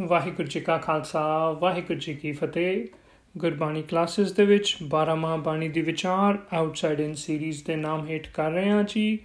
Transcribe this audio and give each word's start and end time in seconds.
ਵਾਹਿਗੁਰੂ 0.00 0.48
ਜੀ 0.48 0.60
ਕਾ 0.60 0.78
ਖਾਲਸਾ, 0.78 1.50
ਵਾਹਿਗੁਰੂ 1.50 1.98
ਜੀ 1.98 2.14
ਕੀ 2.14 2.32
ਫਤਿਹ। 2.32 2.86
ਗੁਰਬਾਣੀ 3.38 3.82
ਕਲਾਸਿਸ 3.82 4.32
ਦੇ 4.32 4.44
ਵਿੱਚ 4.44 4.76
12ਵਾਂ 4.82 5.38
ਬਾਣੀ 5.38 5.68
ਦੀ 5.68 5.80
ਵਿਚਾਰ 5.80 6.38
ਆਊਟਸਾਈਡ 6.52 7.00
ਇਨ 7.00 7.14
ਸੀਰੀਜ਼ 7.14 7.64
ਦੇ 7.64 7.76
ਨਾਮ 7.76 8.06
ਹੇਠ 8.06 8.28
ਕਰ 8.28 8.50
ਰਹੇ 8.50 8.70
ਹਾਂ 8.70 8.84
ਜੀ। 8.84 9.18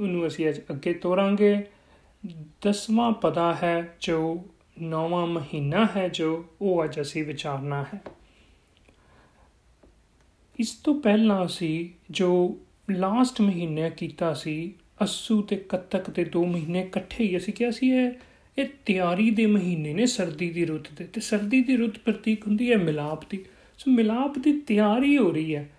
ਉਹਨੂੰ 0.00 0.26
ਅਸੀਂ 0.26 0.48
ਅੱਜ 0.48 0.60
ਅੱਗੇ 0.70 0.92
ਤੋਰਾਂਗੇ। 0.92 1.64
ਦਸਵਾਂ 2.62 3.12
ਪਦਾ 3.12 3.54
ਹੈ 3.62 3.96
ਜੋ 4.00 4.44
ਨੌਵਾਂ 4.80 5.26
ਮਹੀਨਾ 5.26 5.88
ਹੈ 5.96 6.08
ਜੋ 6.08 6.44
ਉਹ 6.60 6.84
ਅੱਜ 6.84 7.00
ਅਸੀਂ 7.00 7.24
ਵਿਚਾਰਨਾ 7.24 7.84
ਹੈ। 7.94 8.00
ਇਸ 10.60 10.70
ਤੋਂ 10.70 11.00
ਪਹਿਲਾਂ 11.00 11.46
ਅਸੀਂ 11.46 11.90
ਜੋ 12.10 12.58
ਲਾਸਟ 12.90 13.40
ਮਹੀਨੇ 13.40 13.90
ਕੀਤਾ 13.90 14.34
ਸੀ, 14.34 14.74
ਅਸੂ 15.04 15.42
ਤੇ 15.42 15.56
ਕੱਤਕ 15.56 16.10
ਦੇ 16.10 16.24
2 16.24 16.44
ਮਹੀਨੇ 16.44 16.80
ਇਕੱਠੇ 16.80 17.24
ਹੀ 17.24 17.36
ਅਸੀਂ 17.36 17.54
ਕਿਹਾ 17.54 17.70
ਸੀ 17.70 17.90
ਇਹ 17.90 18.12
ਇਹ 18.58 18.66
ਤਿਆਰੀ 18.86 19.30
ਦੇ 19.30 19.46
ਮਹੀਨੇ 19.46 19.94
ਨੇ 19.94 20.06
ਸਰਦੀ 20.06 20.50
ਦੀ 20.50 20.64
ਰੁੱਤ 20.64 20.86
ਦੇ 20.96 21.04
ਤੇ 21.04 21.20
ਸਰਦੀ 21.20 21.62
ਦੀ 21.62 21.76
ਰੁੱਤ 21.76 21.98
ਪ੍ਰਤੀਕ 21.98 22.46
ਹੁੰਦੀ 22.46 22.72
ਹੈ 22.72 22.76
ਮਿਲਾਪ 22.76 23.30
ਦੀ। 23.30 23.44
ਸੋ 23.78 23.90
ਮਿਲਾਪ 23.90 24.38
ਦੀ 24.38 24.60
ਤਿਆਰੀ 24.60 25.18
ਹੋ 25.18 25.30
ਰਹੀ 25.30 25.54
ਹੈ। 25.54 25.70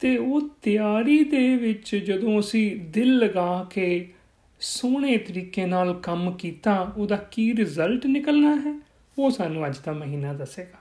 ਤੇ 0.00 0.16
ਉਹ 0.16 0.48
ਤਿਆਰੀ 0.62 1.24
ਦੇ 1.24 1.56
ਵਿੱਚ 1.56 1.96
ਜਦੋਂ 1.96 2.40
ਅਸੀਂ 2.40 2.76
ਦਿਲ 2.76 3.18
ਲਗਾ 3.18 3.66
ਕੇ 3.70 4.12
ਸੋਹਣੇ 4.60 5.16
ਤਰੀਕੇ 5.16 5.66
ਨਾਲ 5.66 5.94
ਕੰਮ 5.94 6.32
ਕੀਤਾ, 6.32 6.94
ਉਹਦਾ 6.96 7.16
ਕੀ 7.16 7.56
ਰਿਜ਼ਲਟ 7.56 8.06
ਨਿਕਲਣਾ 8.06 8.56
ਹੈ? 8.56 8.80
ਉਹ 9.18 9.30
ਸਾਨੂੰ 9.30 9.66
ਅੱਜ 9.66 9.76
ਦਾ 9.86 9.92
ਮਹੀਨਾ 9.92 10.32
ਦੱਸੇਗਾ। 10.32 10.78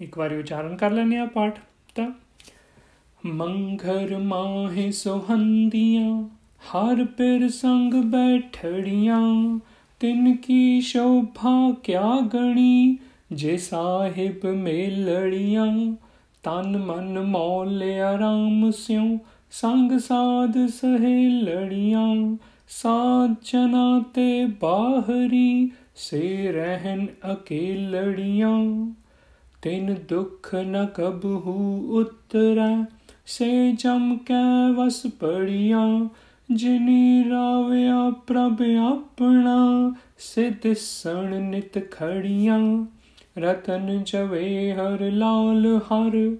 ਇੱਕ 0.00 0.18
ਵਾਰੀ 0.18 0.36
ਉਚਾਰਨ 0.36 0.76
ਕਰ 0.76 0.90
ਲੈਣੇ 0.90 1.16
ਆ 1.16 1.26
ਪਾਠ 1.26 1.58
ਤਾਂ। 1.94 2.10
ਮੰਘਰ 3.24 4.18
ਮਾਹੇ 4.18 4.90
ਸੁਹੰਦੀਆਂ, 4.90 6.28
ਹਰ 6.58 7.04
ਪਿਰ 7.04 7.48
ਸੰਗ 7.48 7.94
ਬੈਠੜੀਆਂ 7.94 9.58
ਤਿਨ 10.02 10.36
ਕੀ 10.36 10.80
ਸ਼ੋਭਾ 10.80 11.74
ਕਿਆ 11.82 12.20
ਗਣੀ? 12.34 12.98
ਜੇ 13.32 13.56
ਸਾਹਿਬ 13.56 14.46
ਮੇਲੜੀਆਂ, 14.46 15.96
ਤਨ 16.42 16.78
ਮਨ 16.78 17.20
ਮੌਲ 17.20 17.82
ਆਰਾਮ 17.82 18.70
ਸਿਉ। 18.70 19.18
ਸੰਗ 19.50 19.98
ਸਾਧ 19.98 20.66
ਸਹੇਲੜੀਆਂ, 20.66 22.36
ਸਾਜਨਾ 22.68 24.02
ਤੇ 24.14 24.46
ਬਾਹਰੀ, 24.46 25.70
ਸੇ 25.96 26.52
ਰਹਿਨ 26.52 27.06
ਅਕੇਲੜੀਆਂ। 27.32 28.94
ਤਿਨ 29.62 29.96
ਦੁਖ 30.08 30.54
ਨ 30.54 30.86
ਕਬਹੂ 30.86 31.88
ਉਤਰੈ, 32.00 32.84
ਸੇ 33.26 33.72
ਜਮ 33.72 34.18
ਕੈ 34.26 34.72
ਵਸ 34.76 35.02
ਪੜੀਆਂ। 35.06 36.08
ਜਿਨੀ 36.54 37.24
ਰਾਵਿਆ 37.30 38.10
ਪ੍ਰਭ 38.10 38.62
ਆਪਣਾ, 38.90 39.92
ਸਿਧ 40.18 40.72
ਸਣ 40.72 41.40
ਨਿਤ 41.40 41.90
ਖੜੀਆਂ। 41.90 42.86
ਰਤਨ 43.38 44.02
ਜਵੇ 44.06 44.72
ਹਰ 44.72 45.10
ਲਾਲ 45.10 45.78
ਹਰ, 45.78 46.36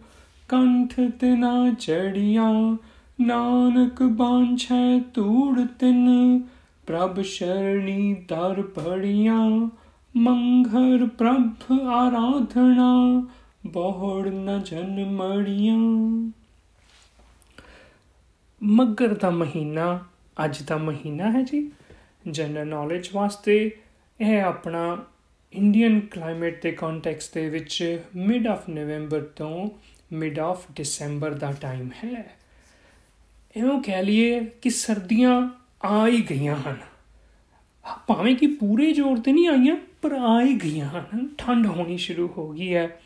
ਕੰਠ 0.48 1.00
ਤਿਨਾ 1.20 1.72
ਚੜੀਆਂ। 1.78 2.76
ਨਾਨਕ 3.20 4.02
ਬਾਂਛੈ 4.02 4.98
ਤੂੜ 5.14 5.60
ਤਿਨ, 5.78 6.40
ਪ੍ਰਭ 6.86 7.20
ਸ਼ਰਣੀ 7.20 8.14
ਦਰ 8.28 8.62
ਪੜੀਆਂ 8.62 9.68
ਮੰਘਰ 10.16 11.06
ਪ੍ਰਭ 11.06 11.72
ਆਰਾਧਨਾ, 11.72 13.26
ਬਹੁੜ 13.66 14.28
ਨ 14.28 14.60
ਜਨਮੜੀਆਂ 14.64 15.78
ਮੱਗਰ 18.62 19.14
ਦਾ 19.14 19.30
ਮਹੀਨਾ, 19.30 20.04
ਅੱਜ 20.44 20.62
ਦਾ 20.62 20.76
ਮਹੀਨਾ 20.76 21.30
ਹੈ 21.30 21.42
ਜੀ। 21.42 21.72
ਜਨਰਲ 22.30 22.66
ਨੌਲੇਜ 22.66 23.08
ਵਾਸਤੇ 23.12 23.76
ਇਹ 24.20 24.42
ਆਪਣਾ 24.42 25.04
ਇੰਡੀਅਨ 25.52 26.00
ਕਲਾਈਮੇਟ 26.00 26.62
ਦੇ 26.62 26.72
ਕੰਟੈਕਸਟ 26.72 27.34
ਦੇ 27.34 27.48
ਵਿੱਚ 27.48 28.02
ਮਿਡ 28.16 28.46
ਆਫ 28.46 28.68
ਨਵੰਬਰ 28.68 29.20
ਤੋਂ 29.20 29.70
ਮਿਡ 30.12 30.38
ਆਫ 30.38 30.64
ਦਸੰਬਰ 30.76 31.30
ਦਾ 31.30 31.52
ਟਾਈਮ 31.52 31.90
ਹੈ। 32.04 32.36
ਇਹੋ 33.56 33.80
ਕਹਿ 33.80 34.02
ਲਈਏ 34.02 34.44
ਕਿ 34.44 34.70
ਸਰਦੀਆਂ 34.70 35.50
ਆ 35.86 36.08
ਹੀ 36.08 36.22
ਗਈਆਂ 36.30 36.56
ਹਨ। 36.56 36.76
ਭਾਵੇਂ 38.06 38.36
ਕਿ 38.36 38.46
ਪੂਰੇ 38.46 38.92
ਜ਼ੋਰ 38.92 39.18
ਤੇ 39.18 39.32
ਨਹੀਂ 39.32 39.48
ਆਈਆਂ, 39.48 39.76
ਪਰ 40.02 40.12
ਆ 40.12 40.42
ਹੀ 40.42 40.54
ਗਈਆਂ 40.54 40.88
ਹਨ। 40.88 41.28
ਠੰਡ 41.38 41.66
ਹੋਣੀ 41.66 41.98
ਸ਼ੁਰੂ 41.98 42.30
ਹੋ 42.38 42.50
ਗਈ 42.50 42.74
ਹੈ 42.74 43.00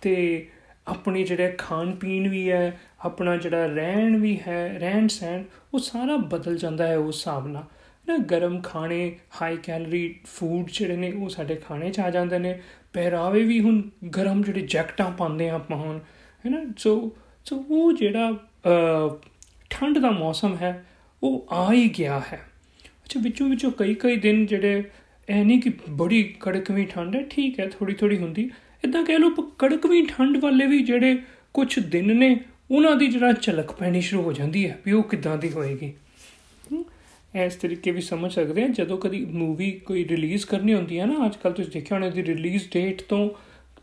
ਤੇ 0.00 0.46
ਆਪਣੀ 0.88 1.24
ਜਿਹੜਾ 1.24 1.50
ਖਾਣ 1.58 1.90
ਪੀਣ 1.90 2.28
ਵੀ 2.28 2.50
ਹੈ 2.50 2.80
ਆਪਣਾ 3.00 3.36
ਜਿਹੜਾ 3.36 3.66
ਰਹਿਣ 3.66 4.16
ਵੀ 4.16 4.38
ਹੈ, 4.46 4.78
ਰਹਿਣ 4.78 5.06
ਸਹਿਣ, 5.08 5.44
ਉਹ 5.74 5.78
ਸਾਰਾ 5.78 6.16
ਬਦਲ 6.16 6.56
ਜਾਂਦਾ 6.58 6.86
ਹੈ 6.86 6.96
ਉਸ 6.98 7.16
ਹਿਸਾਬ 7.16 7.46
ਨਾਲ। 7.48 7.64
ਨਾ 8.08 8.16
ਗਰਮ 8.26 8.60
ਖਾਣੇ 8.60 9.16
ਹਾਈ 9.40 9.56
ਕੈਲਰੀ 9.56 10.14
ਫੂਡ 10.26 10.70
ਜਿਹੜੇ 10.70 10.96
ਨੇ, 10.96 11.10
ਉਹ 11.12 11.28
ਸਾਡੇ 11.28 11.54
ਖਾਣੇ 11.56 11.90
'ਚ 11.90 12.00
ਆ 12.00 12.10
ਜਾਂਦੇ 12.10 12.38
ਨੇ। 12.38 12.60
ਪਹਿਰਾਵੇ 12.92 13.42
ਵੀ 13.44 13.60
ਹੁਣ 13.60 13.82
ਗਰਮ 14.16 14.42
ਜਿਹੜੇ 14.42 14.60
ਜੈਕਟਾਂ 14.66 15.10
ਪਾਉਂਦੇ 15.10 15.48
ਆ 15.48 15.54
ਆਪਾਂ 15.54 15.76
ਹੁਣ 15.76 15.98
ਹੈ 16.44 16.50
ਨਾ 16.50 16.62
ਸੋ 16.78 17.16
ਸੋ 17.46 17.56
ਉਹ 17.68 17.92
ਜਿਹੜਾ 17.92 18.32
ਠੰਡ 19.70 19.98
ਦਾ 19.98 20.10
ਮੌਸਮ 20.10 20.56
ਹੈ, 20.56 20.84
ਉਹ 21.22 21.46
ਆ 21.50 21.72
ਹੀ 21.72 21.88
ਗਿਆ 21.98 22.18
ਹੈ। 22.32 22.40
ਅੱਛਾ, 23.04 23.20
ਵਿੱਚੋਂ 23.20 23.48
ਵਿੱਚੋਂ 23.48 23.70
ਕਈ 23.70 23.94
ਕਈ 23.94 24.16
ਦਿਨ 24.16 24.44
ਜਿਹੜੇ 24.46 24.82
ਐ 25.28 25.42
ਨਹੀਂ 25.44 25.60
ਕਿ 25.62 25.72
ਬੜੀ 25.90 26.22
ਕੜਕਵੀਂ 26.40 26.86
ਠੰਡ 26.86 27.16
ਹੈ, 27.16 27.22
ਠੀਕ 27.30 27.60
ਹੈ 27.60 27.68
ਥੋੜੀ 27.68 27.94
ਥੋੜੀ 27.94 28.18
ਹੁੰਦੀ। 28.18 28.50
ਇਦਾਂ 28.84 29.04
ਕਹਿ 29.04 29.18
ਲਓ 29.18 29.30
ਕੜਕਵੀਂ 29.58 30.06
ਠੰਡ 30.06 30.36
ਵਾਲੇ 30.36 30.66
ਵੀ 30.66 30.82
ਜਿਹੜੇ 30.82 31.18
ਕੁਝ 31.54 31.78
ਦਿਨ 31.80 32.16
ਨੇ 32.16 32.38
ਉਹਨਾਂ 32.70 32.96
ਦੀ 32.96 33.06
ਜਿਹੜਾ 33.06 33.32
ਝਲਕ 33.32 33.72
ਪੈਣੀ 33.72 34.00
ਸ਼ੁਰੂ 34.00 34.22
ਹੋ 34.22 34.32
ਜਾਂਦੀ 34.32 34.68
ਹੈ 34.70 34.78
ਵੀ 34.84 34.92
ਉਹ 34.92 35.02
ਕਿਦਾਂ 35.02 35.36
ਦੀ 35.38 35.50
ਹੋਏਗੀ। 35.52 35.92
ਇਸ 37.44 37.54
ਤਰੀਕੇ 37.54 37.90
ਵੀ 37.90 38.00
ਸਮਝ 38.00 38.32
ਸਕਦੇ 38.32 38.62
ਆ 38.62 38.68
ਜਦੋਂ 38.68 38.98
ਕਦੀ 38.98 39.24
ਮੂਵੀ 39.24 39.70
ਕੋਈ 39.86 40.04
ਰਿਲੀਜ਼ 40.08 40.46
ਕਰਨੀ 40.46 40.74
ਹੁੰਦੀ 40.74 40.98
ਹੈ 40.98 41.06
ਨਾ 41.06 41.26
ਅੱਜ 41.26 41.36
ਕੱਲ 41.36 41.52
ਤੁਸੀਂ 41.52 41.70
ਦੇਖਿਆ 41.72 41.96
ਹੋਣਾ 41.96 42.08
ਦੀ 42.10 42.24
ਰਿਲੀਜ਼ 42.24 42.68
ਡੇਟ 42.72 43.02
ਤੋਂ 43.02 43.30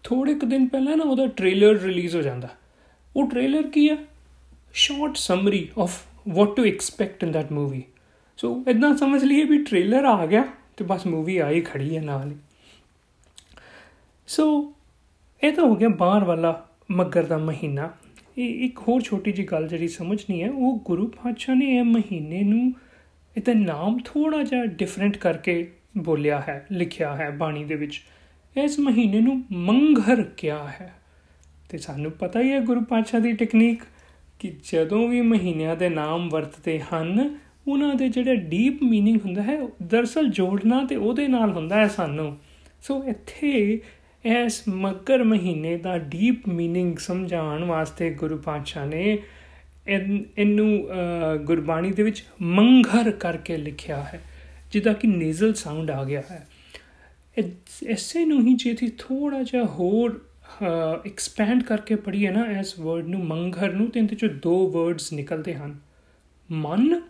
ਥੋੜੇ 0.03 0.33
ਕੁ 0.35 0.47
ਦਿਨ 0.47 0.67
ਪਹਿਲਾਂ 0.67 0.97
ਨਾ 0.97 1.03
ਉਹਦਾ 1.03 1.27
ਟ੍ਰੇਲਰ 1.27 1.79
ਰਿਲੀਜ਼ 1.81 2.15
ਹੋ 2.15 2.21
ਜਾਂਦਾ। 2.21 2.49
ਉਹ 3.15 3.29
ਟ੍ਰੇਲਰ 3.29 3.67
ਕੀ 3.67 3.89
ਹੈ 3.89 3.97
short 4.73 5.15
summary 5.15 5.67
of 5.79 6.01
what 6.29 6.55
to 6.55 6.65
expect 6.65 7.23
in 7.23 7.31
that 7.31 7.51
movie 7.51 7.83
so 8.37 8.63
ਇਦਾਂ 8.67 8.95
ਸਮਝ 8.97 9.23
ਲਈਏ 9.23 9.43
ਵੀ 9.43 9.63
ਟ੍ਰੇਲਰ 9.63 10.05
ਆ 10.05 10.25
ਗਿਆ 10.25 10.43
ਤੇ 10.77 10.85
ਬਸ 10.85 11.05
ਮੂਵੀ 11.07 11.37
ਆਈ 11.37 11.61
ਖੜੀ 11.61 11.95
ਹੈ 11.97 12.01
ਨਾਲ 12.01 12.31
ਹੀ। 12.31 12.35
ਸੋ 14.27 14.73
ਇਹ 15.43 15.53
ਤਾਂ 15.53 15.63
ਹੋ 15.63 15.75
ਗਿਆ 15.75 15.89
ਬਾਹਰ 15.89 16.23
ਵਾਲਾ 16.23 16.69
ਮੱਗਰ 16.91 17.23
ਦਾ 17.23 17.37
ਮਹੀਨਾ। 17.37 17.89
ਇਹ 18.38 18.64
ਇੱਕ 18.64 18.78
ਹੋਰ 18.78 19.00
ਛੋਟੀ 19.00 19.32
ਜੀ 19.32 19.44
ਗੱਲ 19.44 19.68
ਜਿਹੜੀ 19.68 19.88
ਸਮਝਣੀ 19.88 20.42
ਹੈ 20.42 20.50
ਉਹ 20.50 20.80
ਗੁਰੂ 20.84 21.06
ਪਾਤਸ਼ਾਹ 21.06 21.54
ਨੇ 21.54 21.76
ਇਹ 21.76 21.84
ਮਹੀਨੇ 21.84 22.42
ਨੂੰ 22.42 22.72
ਇਹਦਾ 23.36 23.52
ਨਾਮ 23.52 23.98
ਥੋੜਾ 24.04 24.42
ਜਿਹਾ 24.42 24.64
ਡਿਫਰੈਂਟ 24.64 25.16
ਕਰਕੇ 25.16 25.70
ਬੋਲਿਆ 25.98 26.42
ਹੈ 26.48 26.66
ਲਿਖਿਆ 26.72 27.16
ਹੈ 27.16 27.30
ਬਾਣੀ 27.30 27.64
ਦੇ 27.64 27.74
ਵਿੱਚ 27.74 28.02
ਇਸ 28.64 28.78
ਮਹੀਨੇ 28.78 29.20
ਨੂੰ 29.20 29.44
ਮੰਘਰ 29.52 30.22
ਕਿਹਾ 30.22 30.68
ਹੈ 30.68 30.94
ਤੇ 31.68 31.78
ਸਾਨੂੰ 31.78 32.10
ਪਤਾ 32.10 32.40
ਹੀ 32.40 32.50
ਹੈ 32.50 32.60
ਗੁਰੂ 32.60 32.80
ਪਾਤਸ਼ਾਹ 32.80 33.20
ਦੀ 33.20 33.32
ਟੈਕਨੀਕ 33.32 33.82
ਕਿ 34.38 34.52
ਜਦੋਂ 34.72 35.08
ਵੀ 35.08 35.20
ਮਹੀਨਿਆਂ 35.20 35.76
ਦੇ 35.76 35.88
ਨਾਮ 35.88 36.28
ਵਰਤਦੇ 36.28 36.80
ਹਨ 36.80 37.38
ਉਹਨਾਂ 37.68 37.94
ਦੇ 37.94 38.08
ਜਿਹੜਾ 38.08 38.34
ਡੀਪ 38.34 38.82
मीनिंग 38.82 39.18
ਹੁੰਦਾ 39.24 39.42
ਹੈ 39.42 39.58
ਦਰਸਲ 39.82 40.28
ਜੋੜਨਾ 40.28 40.84
ਤੇ 40.84 40.96
ਉਹਦੇ 40.96 41.28
ਨਾਲ 41.28 41.52
ਹੁੰਦਾ 41.52 41.76
ਹੈ 41.76 41.88
ਸਾਨੂੰ 41.88 42.36
ਸੋ 42.82 43.04
ਇੱਥੇ 43.04 43.80
ਇਸ 44.26 44.68
ਮੱਗਰ 44.68 45.22
ਮਹੀਨੇ 45.22 45.76
ਦਾ 45.76 45.98
ਡੀਪ 45.98 46.48
मीनिंग 46.48 46.96
ਸਮਝਾਉਣ 46.96 47.64
ਵਾਸਤੇ 47.64 48.10
ਗੁਰੂ 48.10 48.38
ਪਾਤਸ਼ਾਹ 48.38 48.86
ਨੇ 48.86 49.18
ਇਹਨੂੰ 49.88 50.88
ਗੁਰਬਾਣੀ 51.44 51.90
ਦੇ 51.90 52.02
ਵਿੱਚ 52.02 52.24
ਮੰਘਰ 52.42 53.10
ਕਰਕੇ 53.10 53.56
ਲਿਖਿਆ 53.56 54.02
ਹੈ 54.02 54.20
ਜਿਹਦਾ 54.72 54.92
ਕਿ 54.92 55.08
ਨੇਜ਼ਲ 55.08 55.54
ਸਾਊਂਡ 55.54 55.90
ਆ 55.90 56.04
ਗਿਆ 56.04 56.22
ਹੈ 56.30 56.46
ਐਸੇ 57.86 58.24
ਨੂੰ 58.24 58.46
ਹੀ 58.46 58.54
ਜੇ 58.54 58.74
ਥੋੜਾ 58.98 59.42
ਜਿਹਾ 59.42 59.64
ਹੋਰ 59.64 60.20
ਐਕਸਪੈਂਡ 61.06 61.62
ਕਰਕੇ 61.62 61.94
ਪੜ੍ਹੀਏ 61.94 62.30
ਨਾ 62.30 62.44
ਇਸ 62.60 62.78
ਵਰਡ 62.78 63.06
ਨੂੰ 63.06 63.24
ਮੰਘਰ 63.24 63.72
ਨੂੰ 63.72 63.90
ਤੇ 63.90 64.00
ਇਹਦੇ 64.00 64.16
ਚੋਂ 64.16 64.28
ਦੋ 64.28 64.70
ਵਰਡਸ 64.70 65.12
ਨਿਕਲਦੇ 65.12 65.54
ਹਨ 65.54 65.78
ਮਨ 66.50 67.00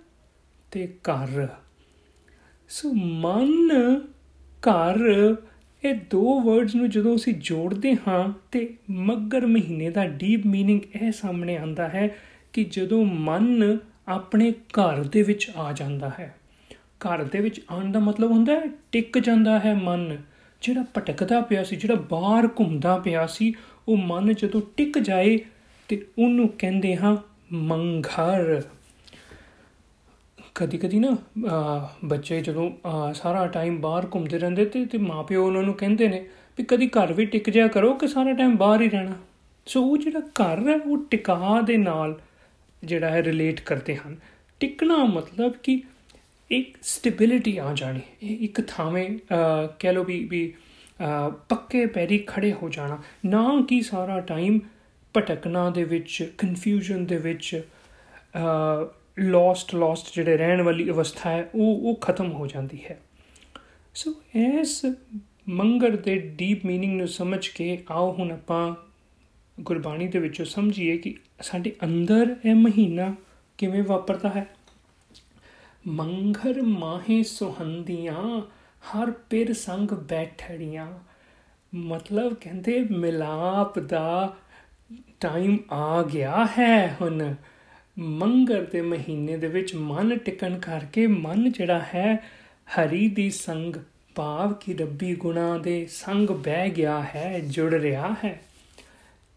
ਤੇ 0.72 0.86
ਘਰ 0.86 1.48
ਸੋ 2.68 2.92
ਮਨ 2.94 4.00
ਘਰ 4.62 5.34
ਇਹ 5.86 5.94
ਦੋ 6.10 6.40
ਵਰਡਸ 6.40 6.74
ਨੂੰ 6.74 6.90
ਜਦੋਂ 6.90 7.16
ਅਸੀਂ 7.16 7.34
ਜੋੜਦੇ 7.34 7.96
ਹਾਂ 8.08 8.32
ਤੇ 8.50 8.68
ਮੱਗਰ 8.90 9.46
ਮਹੀਨੇ 9.46 9.90
ਦਾ 9.90 10.06
ਡੀਪ 10.06 10.46
मीनिंग 10.46 10.80
ਇਹ 11.02 11.12
ਸਾਹਮਣੇ 11.12 11.56
ਆਂਦਾ 11.56 11.88
ਹੈ 11.88 12.08
ਕਿ 12.52 12.64
ਜਦੋਂ 12.64 13.04
ਮਨ 13.04 13.78
ਆਪਣੇ 14.08 14.50
ਘਰ 14.52 15.02
ਦੇ 15.04 15.22
ਵਿੱਚ 15.22 15.50
ਆ 15.56 15.72
ਜਾਂਦਾ 15.72 16.10
ਹੈ 16.18 16.34
ਘਰ 17.06 17.24
ਦੇ 17.24 17.40
ਵਿੱਚ 17.40 17.60
ਆਉਣ 17.70 17.92
ਦਾ 17.92 17.98
ਮਤਲਬ 17.98 18.32
ਹੁੰਦਾ 18.32 18.52
ਹੈ 18.52 18.66
ਟਿਕ 18.92 19.18
ਜਾਂਦਾ 19.18 19.58
ਹੈ 19.58 19.74
ਮਨ 19.74 20.16
ਜਿਹੜਾ 20.62 20.84
ਭਟਕਦਾ 20.94 21.40
ਪਿਆ 21.40 21.64
ਸੀ 21.64 21.76
ਜਿਹੜਾ 21.76 21.94
ਬਾਹਰ 21.94 22.48
ਘੁੰਮਦਾ 22.60 22.98
ਪਿਆ 22.98 23.26
ਸੀ 23.26 23.54
ਉਹ 23.88 23.96
ਮਨ 23.96 24.32
ਜਦੋਂ 24.32 24.60
ਟਿਕ 24.76 24.98
ਜਾਏ 24.98 25.38
ਤੇ 25.88 26.06
ਉਹਨੂੰ 26.18 26.48
ਕਹਿੰਦੇ 26.48 26.96
ਹਾਂ 26.96 27.16
ਮੰਘਰ 27.52 28.62
ਕਦੀ 30.57 30.77
ਕਦੀ 30.77 30.99
ਨਾ 30.99 31.15
ਬੱਚੇ 32.05 32.39
ਜਦੋਂ 32.41 33.13
ਸਾਰਾ 33.13 33.45
ਟਾਈਮ 33.47 33.79
ਬਾਹਰ 33.81 34.07
ਘੁੰਮਦੇ 34.13 34.37
ਰਹਿੰਦੇ 34.39 34.65
ਤੇ 34.65 34.85
ਤੇ 34.85 34.97
ਮਾਪਿਓ 34.97 35.45
ਉਹਨਾਂ 35.45 35.63
ਨੂੰ 35.63 35.73
ਕਹਿੰਦੇ 35.73 36.07
ਨੇ 36.07 36.25
ਵੀ 36.57 36.63
ਕਦੀ 36.63 36.87
ਘਰ 36.87 37.13
ਵੀ 37.13 37.25
ਟਿਕ 37.25 37.49
ਜਾ 37.49 37.67
ਕਰੋ 37.67 37.93
ਕਿ 37.93 38.07
ਸਾਰਾ 38.07 38.33
ਟਾਈਮ 38.33 38.55
ਬਾਹਰ 38.57 38.81
ਹੀ 38.81 38.89
ਰਹਿਣਾ। 38.89 39.13
ਸੋ 39.67 39.81
ਉਹ 39.81 39.97
ਜਿਹੜਾ 39.97 40.19
ਘਰ 40.19 40.67
ਹੈ, 40.67 40.75
ਉਹ 40.75 41.05
ਟਿਕਾ 41.05 41.61
ਦੇ 41.61 41.77
ਨਾਲ 41.77 42.19
ਜਿਹੜਾ 42.83 43.09
ਹੈ 43.09 43.23
ਰਿਲੇਟ 43.23 43.59
ਕਰਦੇ 43.61 43.95
ਹਨ। 43.95 44.15
ਟਿਕਣਾ 44.59 44.97
ਮਤਲਬ 45.05 45.53
ਕਿ 45.63 45.81
ਇੱਕ 46.51 46.77
ਸਟੇਬਿਲਿਟੀ 46.83 47.57
ਆ 47.57 47.71
ਜਾਣੀ, 47.75 48.01
ਇਹ 48.23 48.37
ਇੱਕ 48.39 48.61
ਥਾਵੇਂ 48.67 49.09
ਕਹਿ 49.79 49.93
ਲੋ 49.93 50.03
ਵੀ 50.03 50.23
ਵੀ 50.25 50.53
ਪੱਕੇ 51.49 51.85
ਪੈਰੀ 51.85 52.17
ਖੜੇ 52.27 52.51
ਹੋ 52.53 52.69
ਜਾਣਾ। 52.69 53.01
ਨਾ 53.25 53.65
ਕਿ 53.69 53.81
ਸਾਰਾ 53.81 54.19
ਟਾਈਮ 54.21 54.59
ਭਟਕਣਾ 55.13 55.69
ਦੇ 55.69 55.83
ਵਿੱਚ 55.83 56.31
ਕਨਫਿਊਜ਼ਨ 56.37 57.05
ਦੇ 57.05 57.17
ਵਿੱਚ 57.17 57.61
ਲੋਸਟ 59.18 59.74
ਲੋਸਟ 59.74 60.14
ਜਿਹੜੇ 60.14 60.36
ਰਹਿਣ 60.36 60.62
ਵਾਲੀ 60.62 60.90
ਅਵਸਥਾ 60.90 61.30
ਹੈ 61.30 61.50
ਉਹ 61.54 61.80
ਉਹ 61.80 61.96
ਖਤਮ 61.96 62.32
ਹੋ 62.32 62.46
ਜਾਂਦੀ 62.46 62.84
ਹੈ 62.84 63.00
ਸੋ 63.94 64.14
ਇਸ 64.34 64.84
ਮੰਗਰ 65.48 65.96
ਦੇ 65.96 66.18
ਡੀਪ 66.18 66.66
मीनिंग 66.66 66.96
ਨੂੰ 66.96 67.08
ਸਮਝ 67.08 67.48
ਕੇ 67.48 67.84
ਆਓ 67.90 68.12
ਹੁਣ 68.12 68.32
ਆਪਾਂ 68.32 68.74
ਗੁਰਬਾਣੀ 69.60 70.08
ਦੇ 70.08 70.18
ਵਿੱਚੋਂ 70.18 70.46
ਸਮਝੀਏ 70.46 70.98
ਕਿ 70.98 71.14
ਸਾਡੇ 71.40 71.72
ਅੰਦਰ 71.84 72.36
ਇਹ 72.44 72.54
ਮਹੀਨਾ 72.54 73.14
ਕਿਵੇਂ 73.58 73.82
ਵਾਪਰਦਾ 73.82 74.28
ਹੈ 74.28 74.46
ਮੰਗਰ 75.86 76.62
ਮਾਹੇ 76.62 77.22
ਸੁਹੰਦੀਆਂ 77.22 78.40
ਹਰ 78.82 79.10
ਪਿਰ 79.10 79.52
ਸੰਗ 79.52 79.88
ਬੈਠੜੀਆਂ 79.88 80.86
ਮਤਲਬ 81.74 82.34
ਕਹਿੰਦੇ 82.34 82.86
ਮਿਲਾਪ 82.90 83.78
ਦਾ 83.78 84.36
ਟਾਈਮ 85.20 85.58
ਆ 85.70 86.02
ਗਿਆ 86.02 86.46
ਹੈ 86.58 86.96
ਹੁਣ 87.00 87.34
ਮੰਗਰ 87.99 88.63
ਦੇ 88.63 88.81
ਮਹੀਨੇ 88.81 89.37
ਦੇ 89.37 89.47
ਵਿੱਚ 89.47 89.75
ਮਨ 89.75 90.17
ਟਿਕਣ 90.17 90.59
ਕਰਕੇ 90.59 91.07
ਮਨ 91.07 91.51
ਜਿਹੜਾ 91.51 91.79
ਹੈ, 91.79 92.23
ਹਰੀ 92.75 93.07
ਦੀ 93.07 93.29
ਸੰਗ 93.29 93.75
ਭਾਵ 94.15 94.53
ਕਿ 94.53 94.73
ਰੱਬੀ 94.73 95.15
ਗੁਣਾ 95.15 95.57
ਦੇ 95.57 95.87
ਸੰਗ 95.89 96.29
ਬਹਿ 96.29 96.69
ਗਿਆ 96.69 97.03
ਹੈ, 97.03 97.39
ਜੁੜ 97.39 97.73
ਰਿਹਾ 97.73 98.15
ਹੈ। 98.23 98.41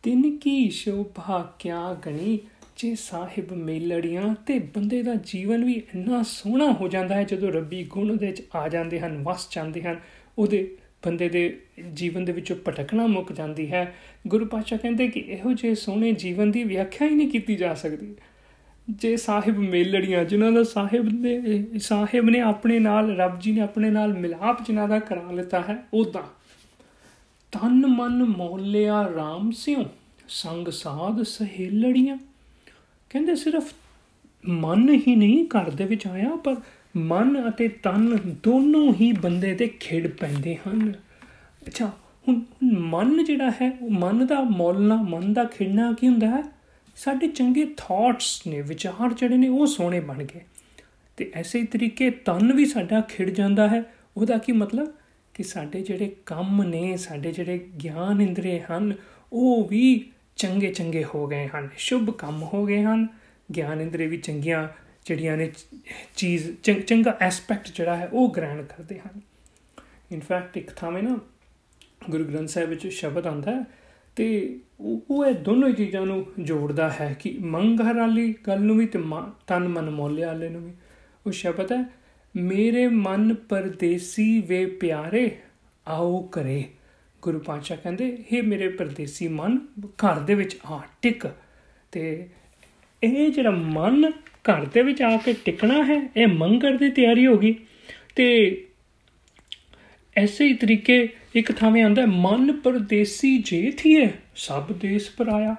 ਤਿੰਨ 0.02 0.36
ਕੀ 0.36 0.70
ਸ਼ੋਭਾ 0.70 1.56
ਕਿਆ 1.58 1.94
ਗਣੀ, 2.06 2.38
ਜੇ 2.76 2.94
ਸਾਹਿਬ 2.94 3.52
ਮੇਲੜੀਆਂ 3.52 4.34
ਤੇ 4.46 4.58
ਬੰਦੇ 4.58 5.02
ਦਾ 5.02 5.14
ਜੀਵਨ 5.14 5.64
ਵੀ 5.64 5.72
ਇੰਨਾ 5.72 6.22
ਸੋਹਣਾ 6.22 6.72
ਹੋ 6.72 6.88
ਜਾਂਦਾ 6.88 7.14
ਹੈ, 7.14 7.24
ਜਦੋਂ 7.24 7.52
ਰੱਬੀ 7.52 7.84
ਗੁਣ 7.84 8.16
ਦੇ 8.16 8.26
ਵਿੱਚ 8.26 8.42
ਆ 8.54 8.68
ਜਾਂਦੇ 8.68 9.00
ਹਨ, 9.00 9.22
ਵਸ 9.22 9.48
ਜਾਂਦੇ 9.54 9.82
ਹਨ, 9.82 10.00
ਉਹਦੇ 10.38 10.76
ਬੰਦੇ 11.06 11.28
ਦੇ 11.28 11.60
ਜੀਵਨ 11.94 12.24
ਦੇ 12.24 12.32
ਵਿੱਚੋਂ 12.32 12.56
ਭਟਕਣਾ 12.56 13.06
ਮੁੱਕ 13.06 13.32
ਜਾਂਦੀ 13.32 13.72
ਹੈ। 13.72 13.94
ਗੁਰੂ 14.26 14.46
ਪਾਤਸ਼ਾਹ 14.46 14.78
ਕਹਿੰਦੇ 14.78 15.08
ਕਿ 15.08 15.20
ਇਹੋ 15.20 15.52
ਜਿਹੇ 15.52 15.74
ਸੋਹਣੇ 15.74 16.12
ਜੀਵਨ 16.12 16.50
ਦੀ 16.50 16.64
ਵਿਆਖਿਆ 16.64 17.08
ਹੀ 17.08 17.14
ਨਹੀਂ 17.14 17.28
ਕੀਤੀ 17.28 17.56
ਜਾ 17.56 17.74
ਸਕਦੀ। 17.74 18.14
ਜੇ 18.90 19.16
ਸਾਹਿਬ 19.16 19.58
ਮੇਲੜੀਆਂ, 19.58 20.24
ਜਿਨ੍ਹਾਂ 20.24 20.52
ਦਾ 20.52 20.62
ਸਾਹਿਬ 20.64 21.08
ਨੇ 21.08 21.78
ਸਾਹਿਬ 21.78 22.30
ਨੇ 22.30 22.40
ਆਪਣੇ 22.40 22.78
ਨਾਲ, 22.78 23.16
ਰੱਬ 23.16 23.38
ਜੀ 23.40 23.52
ਨੇ 23.52 23.60
ਆਪਣੇ 23.60 23.90
ਨਾਲ 23.90 24.12
ਮਿਲਾਪ 24.12 24.64
ਜਿਨ੍ਹਾਂ 24.66 24.88
ਦਾ 24.88 24.98
ਕਰਾ 24.98 25.30
ਲਿੱਤਾ 25.30 25.60
ਹੈ 25.60 25.76
ਉਦਾਂ 25.94 26.22
ਤਨ 27.52 27.86
ਮਨ 27.86 28.24
ਮੋਲਿਆ 28.24 29.02
RAM 29.08 29.50
ਸਿਉ, 29.50 29.84
ਸੰਗ 30.28 30.68
ਸਾਧ 30.68 31.22
ਸਹੇਲੜੀਆਂ। 31.22 32.16
ਕਹਿੰਦੇ 33.10 33.34
ਸਿਰਫ 33.34 33.72
ਮਨ 34.48 34.88
ਹੀ 35.08 35.14
ਨਹੀਂ 35.16 35.44
ਘਰ 35.44 35.70
ਦੇ 35.70 35.84
ਵਿੱਚ 35.84 36.06
ਆਇਆ, 36.06 36.36
ਪਰ 36.36 36.56
ਮਨ 36.96 37.48
ਅਤੇ 37.48 37.68
ਤਨ 37.68 38.18
ਦੋਨੋਂ 38.42 38.92
ਹੀ 38.94 39.12
ਬੰਦੇ 39.12 39.54
ਤੇ 39.54 39.66
ਖੇੜ 39.80 40.06
ਪੈਂਦੇ 40.08 40.56
ਹਨ। 40.56 40.92
ਅੱਛਾ, 41.66 41.90
ਹੁਣ 42.28 42.40
ਮਨ 42.64 43.24
ਜਿਹੜਾ 43.24 43.50
ਹੈ 43.50 43.78
ਉਹ 43.82 43.90
ਮਨ 43.90 44.26
ਦਾ 44.26 44.40
ਮੌਲਣਾ, 44.40 44.96
ਮਨ 45.02 45.32
ਦਾ 45.32 45.44
ਖਿੜਨਾ 45.44 45.92
ਕੀ 45.92 46.08
ਹੁੰਦਾ 46.08 46.26
ਹੈ? 46.26 46.42
ਸਾਡੇ 46.96 47.28
ਚੰਗੇ 47.28 47.74
ਥਾਟਸ 47.76 48.46
ਨੇ, 48.46 48.60
ਵਿਚਾਰ 48.60 49.14
ਜਿਹੜੇ 49.14 49.36
ਨੇ 49.36 49.48
ਉਹ 49.48 49.66
ਸੋਹਣੇ 49.66 50.00
ਬਣ 50.00 50.24
ਗਏ। 50.24 50.40
ਤੇ 51.16 51.30
ਐਸੇ 51.34 51.64
ਤਰੀਕੇ 51.64 52.10
ਤਨ 52.10 52.52
ਵੀ 52.52 52.66
ਸਾਡਾ 52.66 53.00
ਖਿੜ 53.00 53.30
ਜਾਂਦਾ 53.30 53.68
ਹੈ। 53.68 53.82
ਉਹਦਾ 54.16 54.38
ਕੀ 54.38 54.52
ਮਤਲਬ? 54.52 54.94
ਕਿ 55.34 55.42
ਸਾਡੇ 55.42 55.80
ਜਿਹੜੇ 55.80 56.16
ਕੰਮ 56.26 56.62
ਨੇ, 56.62 56.96
ਸਾਡੇ 56.96 57.32
ਜਿਹੜੇ 57.32 57.58
ਗਿਆਨ 57.84 58.20
ਇੰਦਰੀ 58.20 58.60
ਹਨ, 58.60 58.94
ਉਹ 59.32 59.64
ਵੀ 59.64 60.10
ਚੰਗੇ 60.36 60.72
ਚੰਗੇ 60.72 61.04
ਹੋ 61.04 61.26
ਗਏ 61.26 61.48
ਹਨ। 61.48 61.68
ਸ਼ੁਭ 61.76 62.10
ਕੰਮ 62.10 62.42
ਹੋ 62.42 62.66
ਗਏ 62.66 62.82
ਹਨ। 62.82 63.06
ਗਿਆਨ 63.56 63.80
ਇੰਦਰੀ 63.80 64.06
ਵੀ 64.06 64.16
ਚੰਗੀਆਂ 64.16 64.68
ਜਿਹੜੀਆਂ 65.06 65.36
ਨੇ 65.36 65.52
ਚੀਜ਼ 66.16 66.52
ਚੰਗਾ 66.62 67.16
ਐਸਪੈਕਟ 67.20 67.68
ਜਿਹੜਾ 67.74 67.96
ਹੈ, 67.96 68.08
ਉਹ 68.12 68.34
ਗ੍ਰਹਿਣ 68.36 68.62
ਕਰਦੇ 68.62 68.98
ਹਨ। 68.98 69.20
ਇਨਫੈਕਟ 70.12 70.56
ਇੱਕ 70.56 70.70
ਥਾਵੇਂ 70.70 71.02
ਨਾ 71.02 71.18
ਗੁਰੂ 72.10 72.24
ਗ੍ਰੰਥ 72.24 72.48
ਸਾਹਿਬ 72.48 72.68
ਵਿੱਚ 72.68 72.86
ਸ਼ਬਦ 72.86 73.26
ਆਉਂਦਾ 73.26 73.50
ਹੈ 73.50 73.64
ਤੇ 74.16 74.60
ਉਹ 74.80 75.26
ਇਹ 75.26 75.34
ਦੋਨੋਂ 75.34 75.70
ਚੀਜ਼ਾਂ 75.70 76.06
ਨੂੰ 76.06 76.26
ਜੋੜਦਾ 76.38 76.90
ਹੈ 76.90 77.16
ਕਿ 77.20 77.38
ਮੰਗਹਰ 77.40 77.94
ਵਾਲੀ 77.94 78.34
ਗੱਲ 78.46 78.60
ਨੂੰ 78.60 78.78
ਵੀ 78.78 78.86
ਤੇ 78.86 78.98
ਤਨ 79.46 79.68
ਮਨ 79.68 79.90
ਮੋਲੇ 79.90 80.24
ਵਾਲੇ 80.24 80.48
ਨੂੰ 80.48 80.64
ਵੀ। 80.64 80.72
ਉਹ 81.26 81.32
ਸ਼ਬਦ 81.32 81.72
ਹੈ, 81.72 81.84
ਮੇਰੇ 82.36 82.88
ਮਨ 82.88 83.34
ਪਰਦੇਸੀ 83.34 84.40
ਵੇ 84.40 84.66
ਪਿਆਰੇ, 84.66 85.36
ਆਓ 85.88 86.22
ਕਰੇ। 86.22 86.64
ਗੁਰੂ 87.22 87.38
ਪਾਤਸ਼ਾਹ 87.38 87.76
ਕਹਿੰਦੇ 87.76 88.18
हे 88.32 88.42
ਮੇਰੇ 88.42 88.68
ਪਰਦੇਸੀ 88.68 89.28
ਮਨ, 89.28 89.58
ਘਰ 89.86 90.18
ਦੇ 90.18 90.34
ਵਿੱਚ 90.34 90.58
ਆ, 90.66 90.80
ਟਿਕ। 91.02 91.26
ਤੇ 91.92 92.28
ਇਹ 93.02 93.32
ਜਿਹੜਾ 93.32 93.50
ਮਨ 93.50 94.10
ਘਰ 94.20 94.64
ਦੇ 94.64 94.82
ਵਿੱਚ 94.82 95.02
ਆ 95.02 95.16
ਕੇ 95.16 95.34
ਟਿਕਣਾ 95.44 95.84
ਹੈ, 95.84 96.08
ਇਹ 96.16 96.26
ਮੰਗਰ 96.26 96.76
ਦੀ 96.76 96.90
ਤਿਆਰੀ 96.90 97.26
ਹੋ 97.26 97.38
ਗਈ। 97.38 97.54
ਤੇ 98.16 98.56
ਐਸੇ 100.20 100.44
ਹੀ 100.44 100.54
ਤਰੀਕੇ 100.54 101.08
ਇੱਕ 101.34 101.52
ਥਾਵੇਂ 101.52 101.82
ਆਂਦਾ 101.82 102.06
ਮਨ 102.06 102.52
ਪਰਦੇਸੀ 102.52 103.38
ਜੇ 103.38 103.72
ਥੀਏ 103.76 104.10
ਸਭ 104.36 104.72
ਦੇਸ 104.72 105.10
ਪਰਾਇਆ 105.10 105.56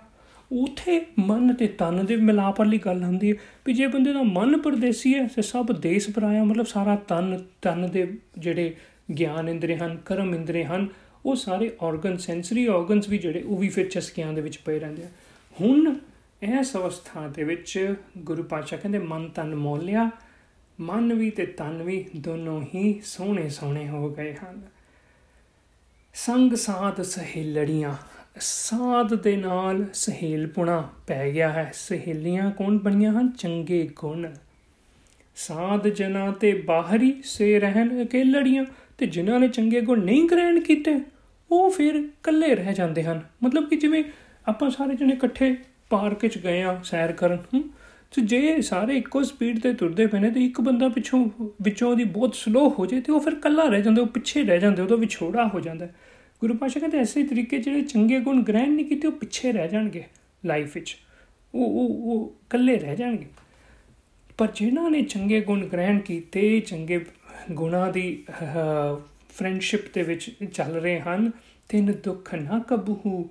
ਉਥੇ 0.51 1.05
ਮਨ 1.19 1.53
ਤੇ 1.53 1.67
ਤਨ 1.67 2.05
ਦੇ 2.05 2.15
ਮਿਲਾਪ 2.15 2.59
ਵਾਲੀ 2.59 2.77
ਗੱਲ 2.77 3.03
ਹੁੰਦੀ 3.03 3.29
ਹੈ 3.29 3.35
ਵੀ 3.65 3.73
ਜੇ 3.73 3.87
ਬੰਦੇ 3.87 4.13
ਦਾ 4.13 4.23
ਮਨ 4.23 4.57
ਪਰਦੇਸੀ 4.61 5.13
ਹੈ 5.13 5.27
ਤੇ 5.27 5.41
ਸਭ 5.41 5.71
ਦੇਸ 5.71 6.09
ਪਰਾਇਆ 6.09 6.43
ਮਤਲਬ 6.43 6.65
ਸਾਰਾ 6.65 6.95
ਤਨ 6.95 7.43
ਤਨ 7.61 7.89
ਦੇ 7.91 8.17
ਜਿਹੜੇ 8.37 8.75
ਗਿਆਨ 9.19 9.49
ਇੰਦਰੀ 9.49 9.75
ਹਨ, 9.75 9.97
ਕਰਮ 10.05 10.35
ਇੰਦਰੀ 10.35 10.63
ਹਨ, 10.63 10.87
ਉਹ 11.25 11.35
ਸਾਰੇ 11.35 11.71
ਆਰਗਨ 11.81 12.17
ਸੈਂਸਰੀ 12.17 12.65
ਆਰਗਨਸ 12.65 13.09
ਵੀ 13.09 13.17
ਜਿਹੜੇ, 13.17 13.41
ਉਹ 13.41 13.57
ਵੀ 13.57 13.69
ਫਿਰ 13.69 13.87
ਚਸਕਿਆਂ 13.87 14.33
ਦੇ 14.33 14.41
ਵਿੱਚ 14.41 14.57
ਪਏ 14.57 14.79
ਰਹਿੰਦੇ 14.79 15.03
ਆ। 15.03 15.07
ਹੁਣ 15.61 15.95
ਇਸ 16.59 16.75
ਅਵਸਥਾ 16.75 17.27
ਦੇ 17.27 17.43
ਵਿੱਚ 17.43 17.95
ਗੁਰੂ 18.17 18.43
ਪਾਤਸ਼ਾਹ 18.43 18.79
ਕਹਿੰਦੇ, 18.79 18.99
ਮਨ 18.99 19.29
ਤਨ 19.29 19.55
ਮੋਲਿਆ 19.55 20.09
ਮਨ 20.81 21.13
ਵੀ 21.13 21.29
ਤੇ 21.29 21.45
ਤਨ 21.45 21.83
ਵੀ 21.83 22.05
ਦੋਨੋਂ 22.15 22.61
ਹੀ 22.75 23.01
ਸੋਹਣੇ 23.05 23.49
ਸੋਹਣੇ 23.49 23.89
ਹੋ 23.89 24.09
ਗਏ 24.09 24.33
ਹਨ। 24.33 24.61
ਸੰਗ 26.13 26.53
ਸਾਧ 26.53 27.01
ਸਹੇਲੜੀਆਂ, 27.01 27.93
ਸਾਧ 28.39 29.13
ਦੇ 29.13 29.35
ਨਾਲ 29.35 29.85
ਸਹੇਲਪੁਣਾ 29.93 30.89
ਪੈ 31.07 31.31
ਗਿਆ 31.31 31.49
ਹੈ। 31.49 31.71
ਸਹੇਲੀਆਂ 31.73 32.51
ਕੌਣ 32.51 32.77
ਬਣੀਆਂ 32.77 33.11
ਹਨ? 33.11 33.31
ਚੰਗੇ 33.31 33.89
ਗੁਣ। 33.95 34.33
ਸਾਧ 35.35 35.87
ਜਨਾ 35.87 36.31
ਤੇ 36.31 36.53
ਬਾਹਰੀ 36.53 37.21
ਸੇ 37.23 37.59
ਰਹਿਣ 37.59 38.05
ਅਕੇਲੜੀਆਂ 38.05 38.65
ਤੇ 38.97 39.05
ਜਿਨ੍ਹਾਂ 39.05 39.39
ਨੇ 39.39 39.47
ਚੰਗੇ 39.47 39.81
ਗੁਣ 39.81 40.03
ਨਹੀਂ 40.03 40.29
ਗ੍ਰਹਿਣ 40.29 40.59
ਕੀਤੇ, 40.59 40.99
ਉਹ 41.51 41.71
ਫਿਰ 41.71 41.95
ਇਕੱਲੇ 41.95 42.55
ਰਹਿ 42.55 42.73
ਜਾਂਦੇ 42.73 43.03
ਹਨ। 43.03 43.21
ਮਤਲਬ 43.43 43.69
ਕਿ 43.69 43.75
ਜਿਵੇਂ 43.75 44.03
ਆਪਾਂ 44.47 44.69
ਸਾਰੇ 44.69 44.95
ਜਣੇ 44.95 45.13
ਇਕੱਠੇ 45.13 45.57
ਪਾਰਕ 45.89 46.27
'ਚ 46.27 46.37
ਗਏ 46.37 46.61
ਆ 46.61 46.79
ਸੈਰ 46.83 47.11
ਕਰਨ 47.11 47.37
ਤੇ 48.11 48.21
ਜੇ 48.21 48.61
ਸਾਰੇ 48.61 48.97
ਇੱਕੋ 48.97 49.23
ਸਪੀਡ 49.23 49.59
ਤੇ 49.59 49.73
ਤੁਰਦੇ 49.73 50.07
ਪਏ 50.07 50.19
ਨੇ 50.19 50.29
ਤੇ 50.31 50.45
ਇੱਕ 50.45 50.61
ਬੰਦਾ 50.61 50.89
ਪਿੱਛੋਂ, 50.89 51.29
ਵਿੱਚੋਂ 51.61 51.95
ਦੀ 51.95 52.03
ਬਹੁਤ 52.03 52.35
ਸਲੋ 52.35 52.67
ਹੋ 52.69 52.85
ਜੇ 52.85 53.01
ਤੇ 53.01 53.11
ਉਹ 53.11 53.19
ਫਿਰ 53.19 53.33
ਇਕੱਲਾ 53.33 53.63
ਰਹਿ 53.63 53.81
ਜਾਂਦਾ, 53.81 54.01
ਉਹ 54.01 54.07
ਪਿੱਛੇ 54.07 54.43
ਰਹਿ 54.43 54.59
ਜਾਂਦੇ, 54.59 54.81
ਉਹਦਾ 54.81 54.95
ਵਿਛੋੜਾ 54.95 55.47
ਹੋ 55.47 55.59
ਜਾਂਦਾ। 55.59 55.87
ਗੁਰੂ 56.41 56.57
ਪਾਸ਼ਾ 56.57 56.79
ਕਹਿੰਦੇ 56.79 56.97
ਐਸੇ 56.97 57.23
ਤਰੀਕੇ 57.23 57.57
ਜਿਹੜੇ 57.57 57.81
ਚੰਗੇ 57.81 58.19
ਗੁਣ 58.19 58.41
ਗ੍ਰਹਿਣ 58.43 58.71
ਨਹੀਂ 58.71 58.85
ਕੀਤੇ, 58.85 59.07
ਉਹ 59.07 59.13
ਪਿੱਛੇ 59.13 59.51
ਰਹਿ 59.51 59.69
ਜਾਣਗੇ 59.69 60.03
ਲਾਈਫ 60.45 60.75
ਵਿੱਚ। 60.75 60.97
ਉਹ 61.53 61.65
ਉਹ 61.65 62.11
ਉਹ 62.11 62.35
ਇਕੱਲੇ 62.45 62.77
ਰਹਿ 62.77 62.95
ਜਾਣਗੇ। 62.95 63.25
ਪਰ 64.37 64.47
ਜਿਨ੍ਹਾਂ 64.55 64.89
ਨੇ 64.91 65.01
ਚੰਗੇ 65.01 65.41
ਗੁਣ 65.41 65.65
ਗ੍ਰਹਿਣ 65.65 65.99
ਕੀਤੇ, 65.99 66.59
ਚੰਗੇ 66.59 67.05
ਗੁਣਾ 67.51 67.91
ਦੀ 67.91 68.23
ਫਰੈਂਡਸ਼ਿਪ 69.29 69.93
ਦੇ 69.93 70.03
ਵਿੱਚ 70.03 70.31
ਚੱਲ 70.53 70.71
ਰਹੇ 70.71 70.99
ਹਨ, 70.99 71.31
ਤਿੰਨ 71.69 71.93
ਦੁੱਖ 72.03 72.33
ਨਾ 72.35 72.59
ਕਬਹੂ, 72.59 73.29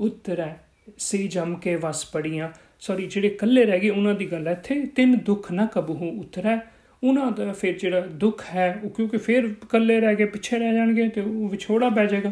ਉਤਰੈ, 0.00 0.54
ਸੀ 0.98 1.28
ਜਮ 1.28 1.54
ਕੇ 1.54 1.76
ਵਸ 1.76 2.04
ਪੜੀਆਂ। 2.04 2.50
ਸੌਰੀ 2.80 3.06
ਜਿਹੜੇ 3.06 3.28
ਇਕੱਲੇ 3.28 3.64
ਰਹਿ 3.64 3.80
ਗਏ, 3.80 3.90
ਉਹਨਾਂ 3.90 4.14
ਦੀ 4.14 4.32
ਗੱਲ 4.32 4.46
ਹੈ, 4.48 4.52
ਇੱਥੇ 4.52 4.86
ਤਿੰਨ 4.86 5.18
ਦੁੱਖ 5.18 5.52
ਨਾ 5.52 5.66
ਕਬਹੂ 5.66 6.20
ਉਤਰੈ। 6.20 6.58
ਉਹਨਾਂ 7.04 7.30
ਦਾ 7.32 7.52
ਫਿਰ 7.52 7.78
ਜਿਹੜਾ 7.78 8.00
ਦੁੱਖ 8.00 8.44
ਹੈ, 8.54 8.80
ਉਹ 8.84 8.90
ਕਿਉਂਕਿ 8.90 9.16
ਫਿਰ 9.16 9.44
ਇਕੱਲੇ 9.44 10.00
ਰਹਿ 10.00 10.16
ਗਏ, 10.16 10.24
ਪਿੱਛੇ 10.24 10.58
ਰਹਿ 10.58 10.74
ਜਾਣਗੇ 10.74 11.08
ਤੇ 11.08 11.20
ਉਹ 11.20 11.48
ਵਿਛੋੜਾ 11.48 11.88
ਪੈ 11.88 12.06
ਜਾਏਗਾ, 12.06 12.30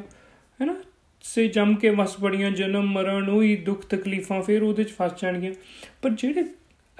ਹੈਨਾ? 0.61 0.75
ਸੇ 1.23 1.49
ਜਮ 1.49 1.75
ਕੇ 1.75 1.91
ਵਸ 1.91 2.17
ਪੜੀਆਂ, 2.17 2.51
ਜਨਮ, 2.51 2.93
ਮਰਨ, 2.93 3.29
ਉਹੀ 3.29 3.57
ਦੁੱਖ 3.57 3.85
ਤਕਲੀਫਾਂ 3.87 4.43
ਫਿਰ 4.43 4.63
ਉਹਦੇ 4.63 4.85
ਚ 4.85 4.93
ਫਸ 4.93 5.21
ਜਾਣਗੀਆਂ। 5.23 5.53
ਪਰ 6.03 6.11
ਜਿਹੜੇ 6.11 6.45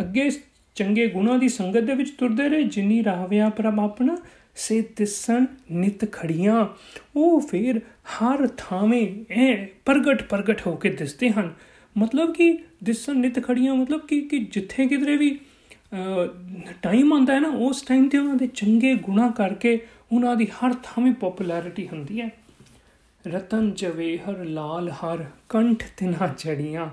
ਅੱਗੇ 0.01 0.31
ਚੰਗੇ 0.75 1.07
ਗੁਣਾਂ 1.07 1.39
ਦੀ 1.39 1.49
ਸੰਗਤ 1.49 1.81
ਦੇ 1.81 1.95
ਵਿੱਚ 1.95 2.11
ਤੁਰਦੇ 2.11 2.49
ਰਹੇ, 2.49 2.63
ਜਿੰਨੀ 2.63 3.05
ਰਾਵਿਆ 3.05 3.49
ਪ੍ਰਭ 3.49 3.81
ਆਪਣਾ 3.81 4.17
ਸੇ 4.57 4.85
ਦਿਸਣ 4.97 5.45
ਨਿਤ 5.73 6.13
ਖੜੀਆਂ। 6.13 6.67
ਉਹ 7.17 7.41
ਫਿਰ 7.41 7.81
ਹਰ 8.15 8.47
ਥਾਵੇਂ 8.47 9.07
ਇਹ 9.31 9.67
ਪ੍ਰਗਟ 9.85 10.23
ਪ੍ਰਗਟ 10.23 10.67
ਹੋ 10.67 10.77
ਕੇ 10.77 10.91
ਦਿਸਦੇ 10.91 11.31
ਹਨ। 11.31 11.55
ਮਤਲਬ 11.99 12.33
ਕਿ 12.35 12.53
ਦਿਸਣ 12.85 13.17
ਨਿਤ 13.17 13.43
ਖੜੀਆਂ, 13.45 13.75
ਮਤਲਬ 13.75 14.07
ਕਿ 14.07 14.21
ਕਿ 14.21 14.39
ਜਿੱਥੇ 14.53 14.87
ਕਿਧਰੇ 14.87 15.17
ਵੀ 15.17 15.39
ਟਾਈਮ 16.83 17.13
ਆਉਂਦਾ 17.13 17.35
ਹੈ 17.35 17.41
ਨਾ, 17.41 17.49
ਉਸ 17.49 17.83
ਟਾਈਮ 17.83 18.09
ਤੇ 18.09 18.19
ਉਹਨਾਂ 18.19 18.35
ਦੇ 18.35 18.47
ਚੰਗੇ 18.55 18.95
ਗੁਣਾ 19.03 19.31
ਕਰਕੇ 19.31 19.79
ਉਹਨਾਂ 20.13 20.35
ਦੀ 20.37 20.47
ਹਰ 20.55 20.75
ਥਾਵੇਂ 20.83 21.13
ਪਪੂਲੈਰਿਟੀ 21.13 21.87
ਹੁੰਦੀ 21.89 22.21
ਹੈ। 22.21 22.31
ਰਤਨ 23.25 23.71
ਜਵੇਹਰ, 23.75 24.45
ਲਾਲ 24.45 24.89
ਹਰ, 24.91 25.25
ਕੰਠ 25.49 25.85
ਤਿਨਾ 25.97 26.27
ਚੜੀਆਂ 26.39 26.89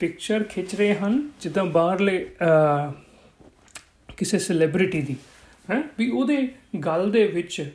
ਪਿਕਚਰ 0.00 0.42
ਖਿੱਚ 0.42 0.74
ਰਹੇ 0.74 0.94
ਹਨ, 0.94 1.22
ਜਿੱਦਾਂ 1.40 1.64
ਬਾਹਰਲੇ 1.64 2.26
ਕਿਸੇ 4.16 4.38
ਸੈਲੀਬ੍ਰਿਟੀ 4.38 5.00
ਦੀ, 5.02 5.16
ਹੈ, 5.70 5.82
ਵੀ 5.98 6.08
ਉਹਦੇ 6.10 6.48
ਗਲ 6.86 7.10
ਦੇ 7.10 7.26
ਵਿੱਚ 7.26 7.72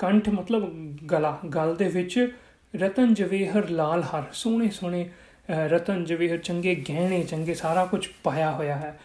ਕੰਠ 0.00 0.28
ਮਤਲਬ 0.28 0.70
ਗਲਾ, 1.06 1.38
ਗਲ 1.54 1.74
ਦੇ 1.76 1.88
ਵਿੱਚ 1.88 2.28
ਰਤਨ 2.74 3.14
ਜਵੇਹਰ, 3.14 3.68
ਲਾਲ 3.70 4.02
ਹਰ 4.02 4.22
ਸੋਹਣੇ 4.32 4.70
ਸੋਹਣੇ 4.70 5.08
ਰਤਨ 5.50 6.04
ਜਵੇਹਰ 6.04 6.38
ਚੰਗੇ 6.38 6.74
ਗਹਿਣੇ, 6.74 7.22
ਚੰਗੇ 7.22 7.54
ਸਾਰਾ 7.54 7.84
ਕੁਝ 7.84 8.08
ਪਾਇਆ 8.22 8.52
ਹੋਇਆ 8.52 8.76
ਹੈ। 8.76 9.00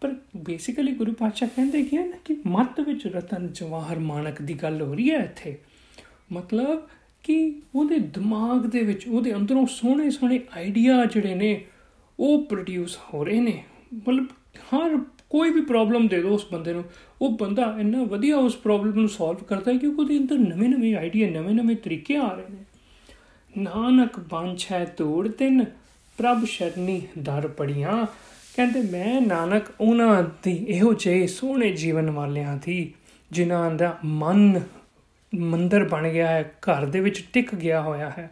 ਪਰ 0.00 0.14
ਬੇਸਿਕਲੀ 0.36 0.92
ਗੁਰੂ 0.92 1.12
ਪਾਤਸ਼ਾਹ 1.12 1.48
ਕਹਿੰਦੇ 1.48 1.82
ਕਿ 1.82 1.98
ਨਾ 1.98 2.18
ਕਿ 2.24 2.36
ਮੱਤ 2.46 2.80
ਵਿੱਚ 2.80 3.06
ਰਤਨ 3.06 3.48
ਜਵਾਹਰ 3.52 3.98
ਮਾਨਕ 3.98 4.42
ਦੀ 4.42 4.54
ਗੱਲ 4.54 4.82
ਹੋ 4.82 4.94
ਰਹੀ 4.94 5.10
ਹੈ 5.10 5.16
ਇੱਥੇ। 5.16 5.58
ਮਤਲਬ 6.32 6.88
ਕਿ 7.22 7.62
ਉਹਦੇ 7.74 7.98
ਦਿਮਾਗ 7.98 8.66
ਦੇ 8.66 8.82
ਵਿੱਚ, 8.82 9.08
ਉਹਦੇ 9.08 9.34
ਅੰਦਰੋਂ 9.34 9.66
ਸੋਹਣੇ 9.66 10.10
ਸੋਹਣੇ 10.10 10.40
ਆਈਡੀਆ 10.56 11.04
ਜਿਹੜੇ 11.04 11.34
ਨੇ, 11.34 11.64
ਉਹ 12.20 12.46
ਪ੍ਰੋਡਿਊਸ 12.46 12.98
ਹੋ 13.14 13.24
ਰਹੇ 13.24 13.40
ਨੇ। 13.40 13.64
ਮਤਲਬ 13.94 14.26
ਹਰ 14.56 14.98
ਕੋਈ 15.30 15.50
ਵੀ 15.50 15.60
ਪ੍ਰੋਬਲਮ 15.60 16.06
ਦੇ 16.06 16.22
ਦੋ 16.22 16.28
ਉਸ 16.28 16.46
ਬੰਦੇ 16.52 16.72
ਨੂੰ। 16.72 16.84
ਉਹ 17.22 17.38
ਬੰਦਾ 17.38 17.76
ਇੰਨਾ 17.80 18.02
ਵਧੀਆ 18.02 18.36
ਉਸ 18.36 18.56
ਪ੍ਰੋਬਲਮ 18.56 18.94
ਨੂੰ 18.94 19.08
ਸੋਲਵ 19.08 19.38
ਕਰਦਾ 19.38 19.72
ਹੈ 19.72 19.76
ਕਿ 19.76 19.86
ਉਹਦੇ 19.86 20.18
ਅੰਦਰ 20.18 20.38
ਨਵੇਂ-ਨਵੇਂ 20.38 20.96
ਆਈਡੀਆ 20.96 21.30
ਨਵੇਂ-ਨਵੇਂ 21.30 21.76
ਤਰੀਕੇ 21.76 22.16
ਆ 22.16 22.28
ਰਹੇ 22.28 22.44
ਨੇ। 22.50 22.64
ਨਾਨਕ 23.58 24.20
ਬਾਂਛੈ 24.20 24.84
ਤੋੜ 24.84 25.28
ਤਿੰਨ 25.28 25.64
ਪ੍ਰਭ 26.20 26.44
ਸ਼ਰਨੀ 26.44 27.02
ਦਰ 27.18 27.48
ਪੜੀਆਂ। 27.48 28.06
ਕਹਿੰਦੇ, 28.56 28.82
ਮੈਂ 28.82 29.20
ਨਾਨਕ 29.20 29.62
ਉਹਨਾਂ 29.80 30.22
ਦੀ 30.42 30.64
ਇਹੋ 30.68 30.94
ਜਿਹੇ 30.94 31.26
ਸੋਹਣੇ 31.26 31.72
ਜੀਵਨ 31.72 32.10
ਵਾਲਿਆਂ 32.10 32.58
ਦੀ, 32.64 32.92
ਜਿਨ੍ਹਾਂ 33.30 33.70
ਦਾ 33.70 33.98
ਮਨ 34.04 34.60
ਮੰਦਰ 35.34 35.84
ਬਣ 35.84 36.08
ਗਿਆ 36.08 36.26
ਹੈ, 36.26 36.54
ਘਰ 36.60 36.84
ਦੇ 36.84 37.00
ਵਿੱਚ 37.00 37.24
ਟਿਕ 37.32 37.54
ਗਿਆ 37.54 37.80
ਹੋਇਆ 37.80 38.10
ਹੈ। 38.10 38.30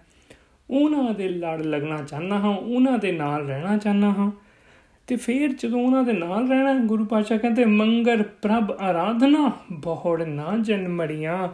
ਉਹਨਾਂ 0.71 1.15
ਦੇ 1.15 1.29
ਲੜ 1.29 1.63
ਲੱਗਣਾ 1.63 2.03
ਚਾਹਨਾ 2.03 2.39
ਹਾਂ, 2.39 2.57
ਉਹਨਾਂ 2.57 2.99
ਦੇ 2.99 3.13
ਨਾਲ 3.13 3.47
ਰਹਿਣਾ 3.47 3.77
ਚਾਹਨਾ 3.77 4.11
ਹਾਂ। 4.11 4.33
ਤੇ 5.07 5.17
ਫਿਰ 5.17 5.53
ਜਦੋਂ 5.53 5.83
ਉਹਨਾਂ 5.83 6.05
ਦੇ 6.05 6.13
ਨਾਲ 6.13 6.49
ਰਹਿਣਾ 6.49 6.75
ਗੁਰੂ 6.75 7.05
ਪਾਤਸ਼ਾਹ 7.05 7.39
ਕਹਿੰਦੇ, 7.39 7.65
ਮੰਗਰ 7.65 8.23
ਪ੍ਰਭ 8.23 8.73
ਆਰਾਧਨਾ, 8.81 9.53
ਬਹੁੜ 9.73 10.23
ਨਾ 10.23 10.57
ਜਨਮੜੀਆਂ 10.61 11.49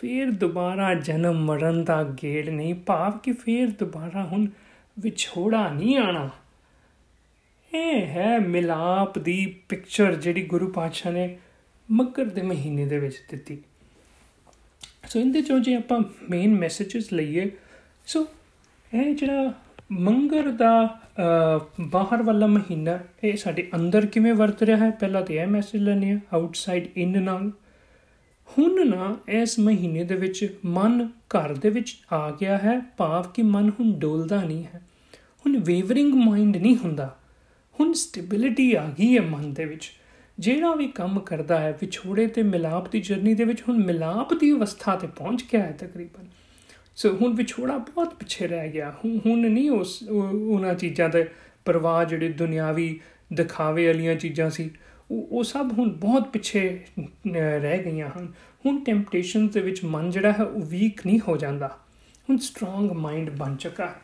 ਫਿਰ 0.00 0.30
ਦੁਬਾਰਾ 0.30 0.94
ਜਨਮ 0.94 1.34
ਮਰਨ 1.34 1.84
ਦਾ 1.84 2.02
ਗੇੜ 2.22 2.48
ਨਹੀਂ, 2.48 2.74
ਭਾਵ 2.74 3.18
ਕਿ 3.18 3.32
ਫਿਰ 3.32 3.70
ਦੁਬਾਰਾ 3.70 4.24
ਹੁਣ 4.24 4.46
ਵਿਛੋੜਾ 4.96 5.68
ਨਹੀਂ 5.70 5.96
ਆਣਾ। 5.98 6.28
ਇਹ 7.72 8.06
ਹੈ 8.06 8.38
ਮਿਲਾਪ 8.38 9.18
ਦੀ 9.18 9.46
ਪਿਕਚਰ 9.68 10.14
ਜਿਹੜੀ 10.14 10.42
ਗੁਰੂ 10.44 10.68
ਪਾਤਸ਼ਾਹ 10.68 11.12
ਨੇ 11.12 11.36
ਮੱਕਰ 11.88 12.24
ਦੇ 12.24 12.42
ਮਹੀਨੇ 12.42 12.86
ਦੇ 12.86 12.98
ਵਿੱਚ 12.98 13.16
ਦਿੱਤੀ। 13.30 13.58
ਸੋ 15.08 15.20
ਇਹਦੇ 15.20 15.42
ਚੋਂ 15.42 15.58
ਜੇ 15.60 15.74
ਆਪਾਂ 15.74 16.00
ਮੇਨ 16.30 16.54
ਮੈਸੇजेस 16.54 17.08
ਲਈਏ 17.12 17.50
ਸੋ 18.06 18.26
ਇਹ 18.92 19.14
ਜਿਹੜਾ 19.14 19.52
ਮੰਗਰ 19.92 20.50
ਦਾ 20.50 21.00
ਬਾਹਰ 21.80 22.22
ਵਾਲਾ 22.22 22.46
ਮਹੀਨਾ, 22.46 22.98
ਇਹ 23.24 23.36
ਸਾਡੇ 23.36 23.68
ਅੰਦਰ 23.74 24.06
ਕਿਵੇਂ 24.06 24.32
ਵਰਤ 24.34 24.62
ਰਿਹਾ 24.62 24.76
ਹੈ? 24.76 24.90
ਪਹਿਲਾਂ 24.90 25.22
ਤੇ 25.22 25.34
ਇਹ 25.36 25.46
ਮੈਸੇਜ 25.46 25.82
ਲੈਣੇ 25.82 26.12
ਆ 26.12 26.18
ਆਊਟਸਾਈਡ 26.32 26.88
ਇਨ 26.96 27.22
ਨਾਲ। 27.22 27.50
ਹੁਣ 28.58 28.88
ਨਾ 28.88 29.16
ਇਸ 29.28 29.58
ਮਹੀਨੇ 29.58 30.04
ਦੇ 30.04 30.14
ਵਿੱਚ 30.14 30.58
ਮਨ 30.64 31.08
ਘਰ 31.08 31.52
ਦੇ 31.52 31.70
ਵਿੱਚ 31.70 31.98
ਆ 32.12 32.30
ਗਿਆ 32.30 32.58
ਹੈ, 32.58 32.80
ਭਾਵ 32.96 33.26
ਕਿ 33.34 33.42
ਮਨ 33.42 33.70
ਹੁਣ 33.70 33.92
ਡੋਲਦਾ 33.92 34.42
ਨਹੀਂ 34.42 34.64
ਹੈ। 34.64 34.82
ਹੁਣ 35.46 35.58
ਵੇਵਰਿੰਗ 35.58 36.14
ਮਾਈਂਡ 36.14 36.56
ਨਹੀਂ 36.56 36.76
ਹੁੰਦਾ। 36.76 37.18
ਹੁਣ 37.80 37.92
ਸਟੇਬਿਲਿਟੀ 37.92 38.74
ਆ 38.74 38.90
ਗਈ 38.98 39.16
ਹੈ 39.16 39.22
ਮਨ 39.22 39.54
ਦੇ 39.54 39.64
ਵਿੱਚ। 39.64 39.92
ਜਿਹੜਾ 40.38 40.74
ਵੀ 40.74 40.86
ਕੰਮ 40.86 41.20
ਕਰਦਾ 41.20 41.60
ਹੈ, 41.60 41.78
ਵਿਛੋੜੇ 41.80 42.26
ਤੇ 42.26 42.42
ਮਿਲਾਪ 42.42 42.92
ਦੀ 42.92 43.00
ਜਰਨੀ 43.00 43.34
ਦੇ 43.34 43.44
ਵਿੱਚ 43.44 43.62
ਹੁਣ 43.68 43.84
ਮਿਲਾਪ 43.84 44.34
ਦੀ 44.34 44.52
ਅਵਸਥਾ 44.52 44.96
ਤੇ 44.96 45.06
ਪਹੁੰਚ 45.06 45.44
ਗਿਆ 45.52 45.62
ਹੈ 45.62 45.72
ਤਕਰੀਬਨ। 45.72 46.26
ਸੋ 46.96 47.16
ਹੁਣ 47.16 47.34
ਵਿਛੋੜਾ 47.34 47.78
ਬਹੁਤ 47.78 48.14
ਪਿੱਛੇ 48.14 48.46
ਰਹਿ 48.46 48.70
ਗਿਆ। 48.72 48.94
ਹੁਣ 49.26 49.38
ਨਹੀਂ 49.38 49.70
ਉਸ 49.70 50.02
ਉਹਨਾਂ 50.42 50.74
ਚੀਜ਼ਾਂ 50.74 51.08
ਦੇ 51.08 51.28
ਪ੍ਰਵਾਹ 51.64 52.04
ਜਿਹੜੇ 52.04 52.28
ਦੁਨਿਆਵੀ 52.28 53.00
ਦਿਖਾਵੇ 53.32 53.86
ਵਾਲੀਆਂ 53.86 54.14
ਚੀਜ਼ਾਂ 54.14 54.50
ਸੀ 54.50 54.70
ਉਹ 55.10 55.44
ਸਭ 55.44 55.70
ਹੁਣ 55.78 55.90
ਬਹੁਤ 55.90 56.28
ਪਿੱਛੇ 56.28 56.80
ਰਹਿ 57.34 57.84
ਗਈਆਂ 57.84 58.10
ਹਨ। 58.18 58.32
ਹੁਣ 58.66 58.84
ਟੈਂਪਟੇਸ਼ਨ 58.84 59.48
ਦੇ 59.48 59.60
ਵਿੱਚ 59.60 59.84
ਮਨ 59.84 60.10
ਜਿਹੜਾ 60.10 60.32
ਹੈ 60.32 60.42
ਉਹ 60.42 60.60
ਵੀਕ 60.60 61.06
ਨਹੀਂ 61.06 61.20
ਹੋ 61.28 61.36
ਜਾਂਦਾ। 61.36 61.78
ਹੁਣ 62.30 62.36
ਸਟਰੋਂਗ 62.38 62.92
ਮਾਈਂਡ 62.92 63.30
ਬਣ 63.30 63.56
ਚੁੱਕਾ 63.56 63.86
ਹੈ। 63.86 63.94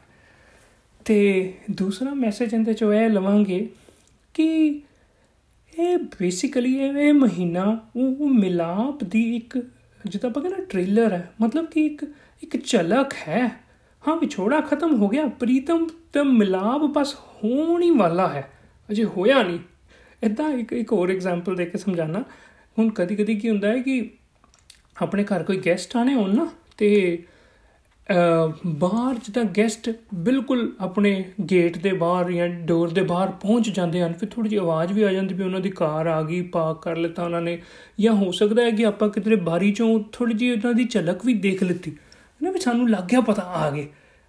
ਤੇ 1.05 1.52
ਦੂਸਰਾ 1.71 2.14
ਮੈਸੇਜ 2.14 2.55
ਇਹਦੇ 2.55 2.73
ਚੋਂ 2.75 2.93
ਇਹ 2.93 3.11
ਲਵਾਂਗੇ 3.11 3.71
ਕਿ 4.35 4.81
ਇਹ 5.78 5.99
ਬੇਸਿਕਲੀ 5.99 6.78
ਇਹ 6.78 7.12
ਮਹੀਨਾ 7.12 7.81
ਉਹ 7.97 8.28
ਮਿਲਾਪ 8.28 9.05
ਦੀ 9.05 9.37
ਇੱਕ 9.37 9.59
ਜਿੱਦਾਂ 10.07 10.31
ਆਪਾਂ 10.31 10.43
ਕਹਿੰਦੇ 10.43 10.62
ਟ੍ਰੇਲਰ 10.62 11.12
ਹੈ। 11.12 11.33
ਮਤਲਬ 11.40 11.67
ਕਿ 11.67 11.87
ਇੱਕ 11.87 12.05
ਇੱਕ 12.43 12.67
ਝਲਕ 12.67 13.12
ਹੈ। 13.28 13.49
ਹਾਂ, 14.09 14.17
ਵਿਛੋੜਾ 14.17 14.61
ਖਤਮ 14.61 14.95
ਹੋ 14.95 15.09
ਗਿਆ। 15.09 15.26
ਪ੍ਰੀਤਮ 15.26 15.87
ਤੇ 16.12 16.23
ਮਿਲਾਪ 16.23 16.81
ਬਸ 16.81 17.14
ਹੋਣ 17.14 17.83
ਹੀ 17.83 17.90
ਵਾਲਾ 17.90 18.28
ਹੈ। 18.28 18.50
ਅਜੇ 18.90 19.05
ਹੋਇਆ 19.05 19.43
ਨਹੀਂ। 19.43 19.59
ਇਦਾਂ 20.22 20.50
ਇੱਕ 20.50 20.72
ਇੱਕ 20.72 20.92
ਹੋਰ 20.92 21.10
ਐਗਜ਼ਾਮਪਲ 21.10 21.56
ਦੇ 21.56 21.66
ਕੇ 21.66 21.78
ਸਮਝਾਣਾ 21.78 22.22
ਹੁਣ 22.76 22.90
ਕਦੀ 22.90 23.16
ਕਦੀ 23.16 23.34
ਕੀ 23.34 23.48
ਹੁੰਦਾ 23.48 23.68
ਹੈ 23.68 23.82
ਕਿ 23.82 24.08
ਆਪਣੇ 25.02 25.25
ਘਰ 25.25 25.42
ਕੋਈ 25.42 25.58
ਗੈਸਟ 25.66 25.96
ਆਣੇ 25.96 26.14
ਹੋਣ 26.14 26.34
ਨਾ, 26.37 26.48
ਤੇ 26.76 27.18
ਬਾਹਰ 28.66 29.14
ਜਿੱਦਾਂ 29.14 29.44
ਗੈਸਟ 29.56 29.90
ਬਿਲਕੁਲ 30.16 30.70
ਆਪਣੇ 30.80 31.25
ਗੇਟ 31.50 31.76
ਦੇ 31.78 31.92
ਬਾਹਰ 31.92 32.30
ਜਾਂ 32.32 32.48
ਡੋਰ 32.66 32.90
ਦੇ 32.90 33.02
ਬਾਹਰ 33.02 33.30
ਪਹੁੰਚ 33.42 33.68
ਜਾਂਦੇ 33.70 34.02
ਹਨ, 34.02 34.12
ਫਿਰ 34.12 34.28
ਥੋੜੀ 34.28 34.48
ਜਿਹੀ 34.48 34.60
ਆਵਾਜ਼ 34.60 34.92
ਵੀ 34.92 35.02
ਆ 35.02 35.12
ਜਾਂਦੀ 35.12 35.34
ਵੀ 35.34 35.44
ਉਹਨਾਂ 35.44 35.60
ਦੀ 35.60 35.70
ਕਾਰ 35.70 36.06
ਆ 36.06 36.22
ਗਈ 36.22 36.40
ਪਾਰਕ 36.52 36.80
ਕਰ 36.82 36.96
ਲਿੱਤਾ 36.96 37.25
ਉਹਨਾਂ 37.25 37.40
ਨੇ। 37.42 37.58
ਜਾਂ 38.00 38.12
ਹੋ 38.14 38.30
ਸਕਦਾ 38.32 38.62
ਹੈ 38.62 38.70
ਕਿ 38.70 38.84
ਆਪਾਂ 38.87 39.08
ਕਿਤੇ 39.08 39.37
ਬਾਰੀ 39.42 39.72
ਚੋਂ 39.72 39.98
ਥੋੜੀ 40.12 40.34
ਜਿਹੀ 40.34 40.50
ਉਹਨਾਂ 40.52 40.72
ਦੀ 40.75 40.84
ਝਲਕ 40.84 41.25
ਵੀ 41.26 41.34
ਦੇਖ 41.37 41.62
ਲਿੱਤੀ। 41.62 41.96
ਨਾ 42.40 42.50
ਵੀ 42.50 42.60
ਸਾਨੂੰ 42.60 42.88
ਲੱਗ 42.90 43.04
ਗਿਆ 43.04 43.20
ਪਤਾ 43.20 43.42
ਆ 43.42 43.70
ਗਏ। 43.70 43.87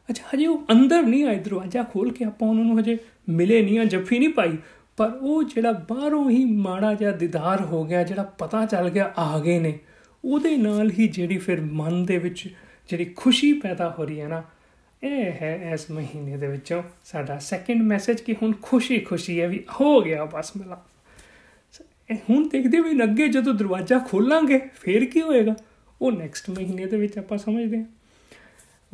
ਅੱਛਾ, 0.10 0.24
ਹਜੇ 0.34 0.46
ਉਹ 0.48 0.65
ਅੰਦਰ 0.72 1.01
ਨਹੀਂ 1.03 1.24
ਆਏ 1.25 1.39
ਦਰਵਾਜ਼ਾ 1.39 1.84
ਖੋਲ 1.84 2.12
ਕੇ 2.12 2.25
ਆਪਾਂ 2.25 2.48
ਉਹਨਾਂ 2.50 2.63
ਨੂੰ 2.65 2.79
ਹਜੇ 2.79 2.98
ਮਿਲੇ 3.29 3.62
ਨਹੀਂ 3.62 3.79
ਆ 3.79 3.84
ਜੱਫੀ 3.86 4.19
ਨਹੀਂ 4.19 4.29
ਪਾਈ। 4.29 4.58
ਪਰ 5.00 5.12
ਉਹ 5.22 5.44
ਜਿਹੜਾ 5.44 5.72
ਬਾਹਰੋਂ 5.89 6.29
ਹੀ 6.29 6.44
ਮਾੜਾ 6.46 6.94
ਜਿਹਾ 6.94 7.12
ਦਿਦਾਰ 7.12 7.62
ਹੋ 7.62 7.84
ਗਿਆ, 7.84 8.03
ਜਿਹੜਾ 8.03 8.24
ਪਤਾ 8.38 8.65
ਚੱਲ 8.65 8.89
ਗਿਆ 8.89 9.12
ਆ 9.18 9.39
ਗਏ 9.39 9.60
ਨੇ, 9.60 9.77
ਉਹਦੇ 10.25 10.56
ਨਾਲ 10.58 10.89
ਹੀ 10.91 11.08
ਜਿਹੜੀ 11.08 11.38
ਫਿਰ 11.38 11.62
ਮਨ 11.62 12.06
ਦੇ 12.06 12.18
ਵਿੱਚ 12.18 12.48
ਜਿਹੜੀ 12.89 13.06
ਖੁਸ਼ੀ 13.15 13.51
ਪੈਦਾ 13.53 13.89
ਹੋ 14.00 14.06
ਰਹੀ 14.06 14.20
ਹੈ 14.22 14.27
ਨਾ, 14.27 14.41
ਇਹ 15.03 15.32
ਹੈ 15.32 15.70
ਇਸ 15.74 15.89
ਮਹੀਨੇ 15.91 16.38
ਦੇ 16.38 16.48
ਵਿੱਚੋਂ 16.48 16.82
ਸਾਡਾ 17.06 17.38
ਸੈਕੰਡ 17.39 17.82
ਮੈਸੇਜ 17.82 18.22
ਕਿ 18.22 18.36
ਹੁਣ 18.41 18.53
ਖੁਸ਼ੀ 18.62 19.00
ਖੁਸ਼ੀ 19.00 19.39
ਹੈ 19.41 19.48
ਵੀ 19.48 19.63
ਹੋ 19.72 20.01
ਗਿਆ 20.01 20.25
ਬਸ 20.25 20.51
ਮਿਲਾ। 20.58 20.84
ਹੁਣ 22.29 22.48
ਦੇਖਦੇ 22.48 22.79
ਵੀ 22.79 23.03
ਅੱਗੇ 23.03 23.27
ਜਦੋਂ 23.27 23.53
ਦਰਵਾਜ਼ਾ 23.53 24.00
ਖੋਲਾਂਗੇ, 24.00 24.60
ਫੇਰ 24.75 25.06
ਕੀ 25.06 25.22
ਹੋਏਗਾ? 25.22 25.56
ਉਹ 26.01 26.12
ਨੈਕਸਟ 26.12 26.50
ਮਹੀਨੇ 26.50 26.86
ਦੇ 26.86 26.98
ਵਿੱਚ 26.98 27.18
ਆਪਾਂ 27.18 27.38
ਸਮਝਦੇ 27.38 27.77
ਹਾਂ। 27.77 27.86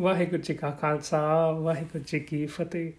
ਵਾਹਿਗੁਰੂ 0.01 0.41
ਜੀ 0.41 0.53
ਕਾ 0.53 0.69
ਖਾਲਸਾ, 0.71 1.51
ਵਾਹਿਗੁਰੂ 1.51 2.03
ਜੀ 2.07 2.19
ਕੀ 2.19 2.45
ਫਤਿਹ। 2.45 2.91